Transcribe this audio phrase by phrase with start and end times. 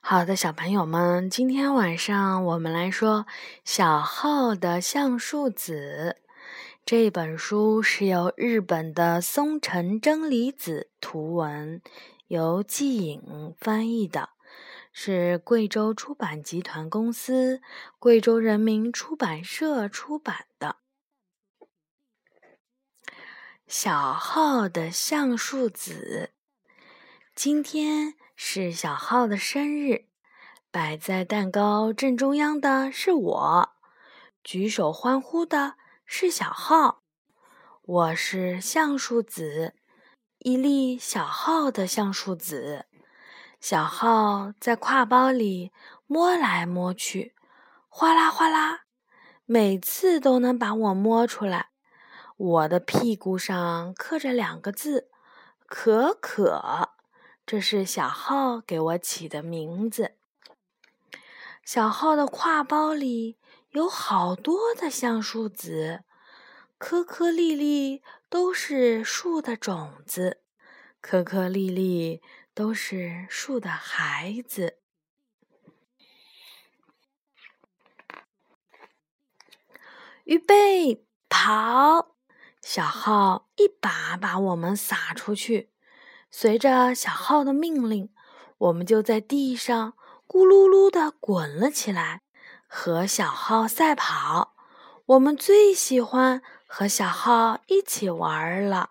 [0.00, 3.26] 好的，小朋友们，今天晚上我们来说
[3.64, 6.16] 《小号的橡树子》
[6.86, 11.82] 这本书是由日本的松城真理子图文，
[12.28, 14.30] 由季颖翻译的，
[14.92, 17.60] 是贵州出版集团公司、
[17.98, 20.76] 贵州人民出版社出版的
[23.66, 26.30] 《小号的橡树子》。
[27.34, 28.14] 今天。
[28.40, 30.06] 是小浩的生日，
[30.70, 33.70] 摆在蛋糕正中央的是我，
[34.44, 35.74] 举手欢呼的
[36.06, 37.02] 是小浩。
[37.82, 39.74] 我是橡树子，
[40.38, 42.86] 一粒小号的橡树子。
[43.58, 45.72] 小号在挎包里
[46.06, 47.34] 摸来摸去，
[47.88, 48.84] 哗啦哗啦，
[49.46, 51.70] 每次都能把我摸出来。
[52.36, 55.10] 我的屁股上刻着两个字：
[55.66, 56.97] 可可。
[57.50, 60.18] 这是小号给我起的名字。
[61.64, 63.38] 小号的挎包里
[63.70, 66.04] 有好多的橡树籽，
[66.76, 70.42] 颗颗粒粒都是树的种子，
[71.00, 72.20] 颗颗粒粒
[72.52, 74.80] 都是树的孩子。
[80.24, 82.14] 预备，跑！
[82.60, 85.70] 小号一把把我们撒出去。
[86.30, 88.10] 随着小号的命令，
[88.58, 89.94] 我们就在地上
[90.26, 92.22] 咕噜噜地滚了起来，
[92.66, 94.54] 和小号赛跑。
[95.06, 98.90] 我们最喜欢和小号一起玩了。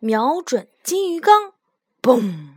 [0.00, 1.52] 瞄准金鱼缸，
[2.02, 2.54] 嘣！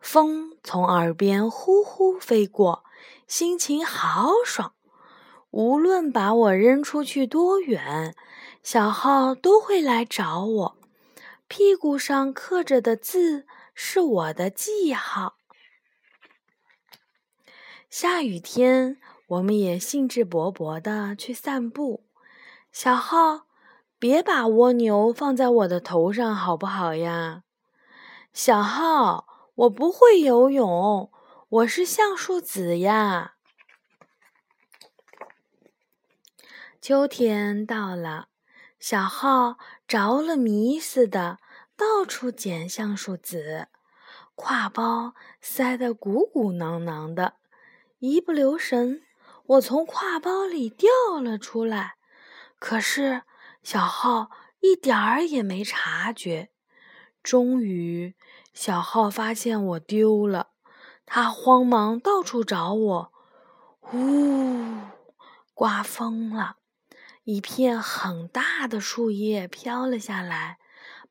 [0.00, 2.84] 风从耳边呼呼飞过，
[3.26, 4.72] 心情好爽。
[5.50, 8.14] 无论把我扔出去多远，
[8.62, 10.77] 小号都会来找我。
[11.48, 15.38] 屁股上刻着的字是我的记号。
[17.88, 22.04] 下雨天，我们也兴致勃勃地去散步。
[22.70, 23.46] 小浩，
[23.98, 27.44] 别把蜗牛放在我的头上，好不好呀？
[28.34, 31.10] 小浩，我不会游泳，
[31.48, 33.36] 我是橡树子呀。
[36.78, 38.28] 秋天到了。
[38.78, 39.58] 小号
[39.88, 41.38] 着了迷似的，
[41.78, 43.68] 到处捡橡树籽，
[44.34, 47.34] 挎包塞得鼓鼓囊囊的。
[48.00, 49.02] 一不留神，
[49.46, 50.90] 我从挎包里掉
[51.22, 51.94] 了出来。
[52.58, 53.22] 可是
[53.62, 56.50] 小号一点儿也没察觉。
[57.22, 58.16] 终于，
[58.52, 60.48] 小号发现我丢了，
[61.06, 63.12] 他慌忙到处找我。
[63.92, 64.78] 呜，
[65.54, 66.56] 刮风了。
[67.22, 70.58] 一片很大的树叶飘了下来，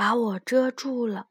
[0.00, 1.26] 把我遮住了。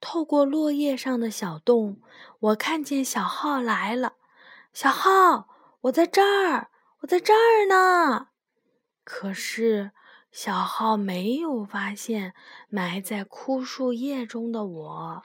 [0.00, 2.00] 透过落叶上的小洞，
[2.38, 4.12] 我看见小号来了。
[4.72, 5.48] 小号，
[5.80, 8.28] 我在这儿，我在这儿呢。
[9.02, 9.90] 可是
[10.30, 12.32] 小号没有发现
[12.68, 15.22] 埋在枯树叶中的我。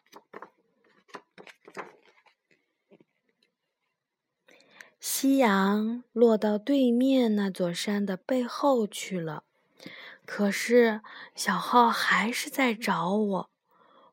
[5.00, 9.44] 夕阳落到对面那座山的背后去了，
[10.26, 11.02] 可是
[11.36, 13.52] 小浩还是在找我。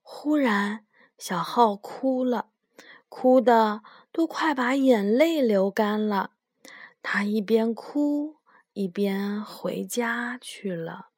[0.03, 0.87] 忽然，
[1.17, 2.51] 小浩哭了，
[3.09, 6.33] 哭的都快把眼泪流干了。
[7.03, 8.39] 他一边哭
[8.73, 11.11] 一边回家去了。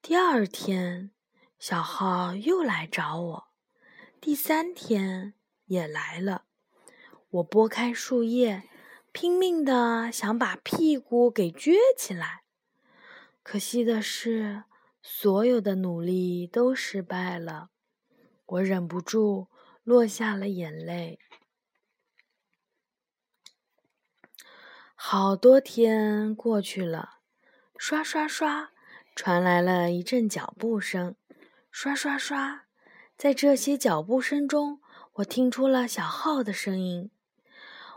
[0.00, 1.10] 第二天，
[1.58, 3.48] 小浩又来找我。
[4.20, 5.34] 第三天。
[5.68, 6.44] 也来了，
[7.28, 8.62] 我拨开树叶，
[9.20, 12.44] 拼命的想把屁股给撅起来。
[13.42, 14.62] 可惜的是，
[15.02, 17.70] 所有的努力都失败了。
[18.46, 19.48] 我忍不住
[19.82, 21.18] 落下了眼泪。
[24.94, 27.18] 好多天过去了，
[27.76, 28.70] 刷刷刷，
[29.16, 31.16] 传来了一阵脚步声。
[31.72, 32.66] 刷刷刷，
[33.16, 34.80] 在这些脚步声中。
[35.14, 37.10] 我听出了小号的声音，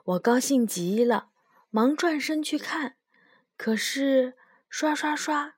[0.03, 1.29] 我高兴极了，
[1.69, 2.97] 忙转身去看。
[3.55, 4.35] 可是，
[4.69, 5.55] 刷刷刷，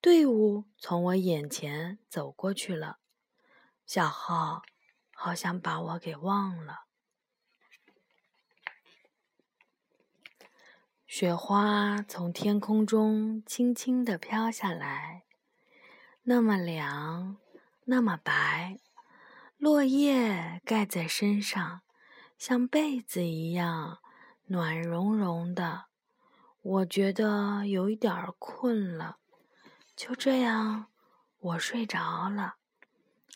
[0.00, 2.98] 队伍从我眼前走过去了。
[3.86, 4.62] 小号
[5.14, 6.84] 好像把我给忘了。
[11.06, 15.24] 雪花从天空中轻轻地飘下来，
[16.22, 17.36] 那么凉，
[17.84, 18.80] 那么白。
[19.56, 21.82] 落叶盖在身上，
[22.38, 24.00] 像被子一样
[24.46, 25.86] 暖融融的。
[26.62, 29.18] 我觉得有一点困了，
[29.94, 30.90] 就这样，
[31.38, 32.56] 我睡着了。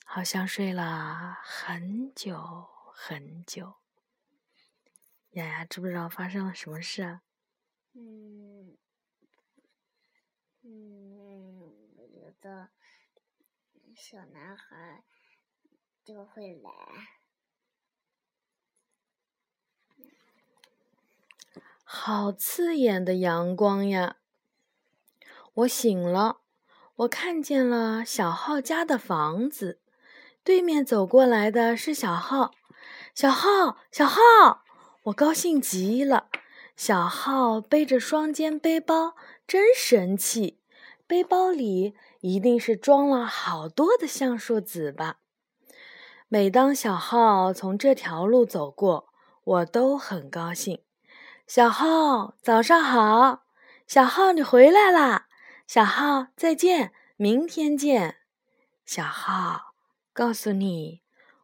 [0.06, 3.74] 好像睡了很久很久。
[5.32, 7.22] 丫丫知不知道发生了什么事啊？
[7.92, 8.78] 嗯
[10.62, 11.60] 嗯，
[11.96, 12.70] 我觉得
[13.94, 15.04] 小男孩
[16.02, 16.70] 就会来。
[21.90, 24.16] 好刺眼的阳光呀！
[25.54, 26.40] 我醒了，
[26.96, 29.80] 我看见了小浩家的房子，
[30.44, 32.50] 对面走过来的是小浩。
[33.14, 34.64] 小浩，小浩，
[35.04, 36.28] 我高兴极了。
[36.76, 39.14] 小浩背着双肩背包，
[39.46, 40.60] 真神气。
[41.06, 45.20] 背包里一定是装了好多的橡树籽吧？
[46.28, 49.08] 每当小浩从这条路走过，
[49.42, 50.82] 我都很高兴。
[51.48, 53.46] 小浩，早上好！
[53.86, 55.28] 小浩，你回来啦！
[55.66, 58.18] 小浩，再见，明天见。
[58.84, 59.72] 小浩，
[60.12, 61.00] 告诉你，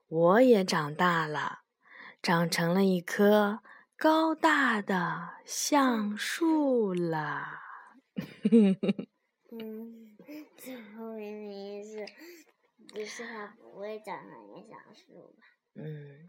[0.08, 1.60] 我也长大了，
[2.20, 3.60] 长成了一棵
[3.96, 7.60] 高大的橡树了。
[9.58, 10.18] 嗯，
[10.58, 12.06] 最后明明是，
[12.92, 15.46] 不是它不会长成一橡树吧？
[15.76, 16.28] 嗯，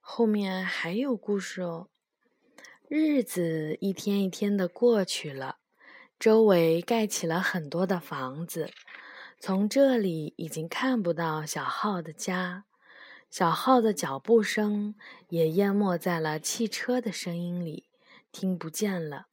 [0.00, 1.88] 后面还有故事哦。
[2.94, 5.56] 日子一天一天的过去了，
[6.18, 8.70] 周围盖起了很多的房子，
[9.40, 12.64] 从这里已经看不到小浩的家，
[13.30, 14.94] 小浩的脚步声
[15.30, 17.88] 也淹没在了汽车的声音里，
[18.30, 19.28] 听不见了。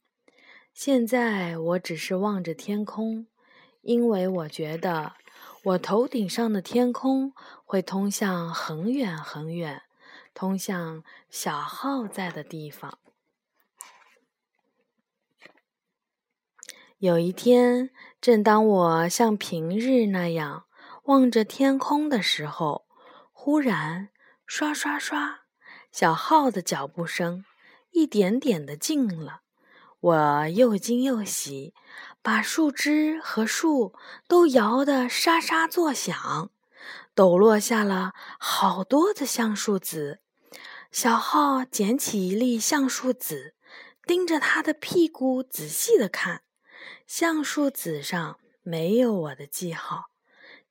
[0.72, 3.26] 现在我只是望着天空，
[3.82, 5.12] 因为我觉得
[5.64, 7.34] 我头顶上的天空
[7.66, 9.82] 会通向很远很远，
[10.32, 12.98] 通向小浩在的地方。
[17.00, 17.88] 有一天，
[18.20, 20.66] 正当我像平日那样
[21.04, 22.84] 望着天空的时候，
[23.32, 24.10] 忽然
[24.44, 25.44] 刷刷刷，
[25.90, 27.46] 小号的脚步声
[27.92, 29.40] 一点点的近了。
[30.00, 31.72] 我又惊又喜，
[32.20, 33.94] 把树枝和树
[34.28, 36.50] 都摇得沙沙作响，
[37.14, 40.20] 抖落下了好多的橡树籽。
[40.92, 43.54] 小号捡起一粒橡树籽，
[44.06, 46.42] 盯着它的屁股仔细的看。
[47.06, 50.10] 橡树籽上没有我的记号，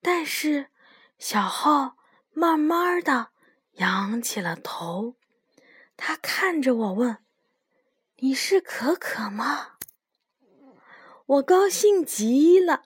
[0.02, 0.70] 但是
[1.18, 1.98] 小浩
[2.32, 3.32] 慢慢的
[3.74, 5.16] 仰起了头，
[5.98, 7.18] 他看着我问
[8.18, 9.78] ：“你是可可吗？”
[11.26, 12.86] 我高兴极了，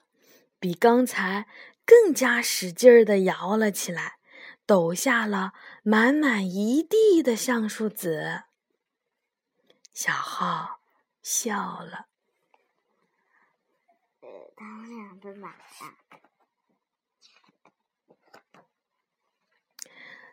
[0.58, 1.46] 比刚才
[1.86, 4.18] 更加使劲儿的摇了起来，
[4.66, 8.42] 抖下了满满一地的橡树籽。
[9.92, 10.80] 小浩
[11.22, 12.08] 笑了。
[14.88, 15.98] 两个马呀。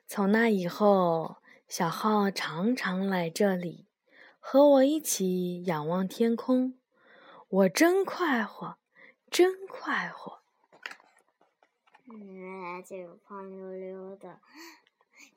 [0.07, 1.37] 从那以后，
[1.67, 3.87] 小浩常常来这里，
[4.39, 6.77] 和我一起仰望天空。
[7.47, 8.77] 我真快活，
[9.29, 10.41] 真快活。
[12.05, 14.41] 嗯，这个胖溜溜的，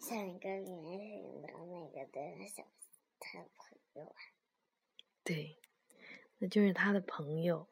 [0.00, 2.64] 像一个圆形的那个的小
[3.20, 4.17] 他的朋友啊。
[5.23, 5.61] 对，
[6.38, 7.69] 那就是他的朋友。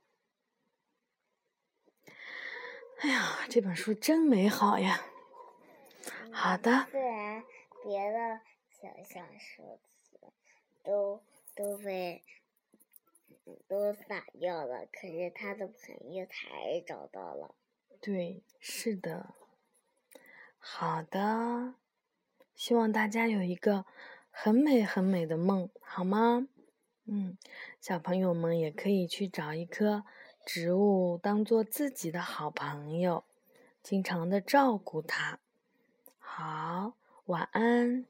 [3.03, 5.05] 哎呀，这本书真美好呀！
[6.31, 6.87] 好的。
[6.89, 7.43] 虽然
[7.83, 9.81] 别的小橡树
[10.85, 11.21] 都
[11.57, 12.23] 都被
[13.67, 17.57] 都撒掉了，可是他的朋友还找到了。
[18.01, 19.35] 对，是的。
[20.61, 21.75] 好的，
[22.55, 23.85] 希望大家有一个
[24.31, 26.47] 很美很美的梦，好吗？
[27.07, 27.37] 嗯，
[27.81, 30.05] 小朋友们也可以去找一棵。
[30.45, 33.25] 植物当做自己的好朋友，
[33.83, 35.39] 经常的照顾它。
[36.19, 36.95] 好，
[37.27, 38.05] 晚安。